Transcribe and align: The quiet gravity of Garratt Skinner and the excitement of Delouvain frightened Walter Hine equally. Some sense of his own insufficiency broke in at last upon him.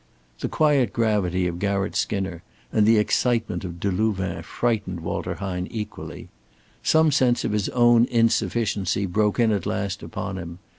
The 0.39 0.49
quiet 0.49 0.93
gravity 0.93 1.45
of 1.45 1.59
Garratt 1.59 1.95
Skinner 1.95 2.41
and 2.73 2.87
the 2.87 2.97
excitement 2.97 3.63
of 3.63 3.79
Delouvain 3.79 4.41
frightened 4.41 5.01
Walter 5.01 5.35
Hine 5.35 5.67
equally. 5.69 6.29
Some 6.81 7.11
sense 7.11 7.43
of 7.45 7.51
his 7.51 7.69
own 7.69 8.05
insufficiency 8.05 9.05
broke 9.05 9.39
in 9.39 9.51
at 9.51 9.67
last 9.67 10.01
upon 10.01 10.39
him. 10.39 10.57